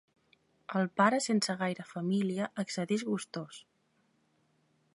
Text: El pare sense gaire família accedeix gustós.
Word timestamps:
El 0.79 0.87
pare 1.01 1.19
sense 1.25 1.55
gaire 1.59 1.85
família 1.91 2.47
accedeix 2.63 3.05
gustós. 3.11 3.61